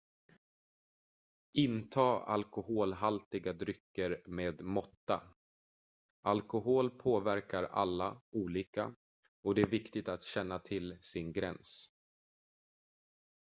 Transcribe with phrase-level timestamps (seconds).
[1.53, 5.23] inta alkoholhaltiga drycker med måtta
[6.21, 8.95] alkohol påverkar alla olika
[9.43, 11.91] och det är viktigt att känna till sin gräns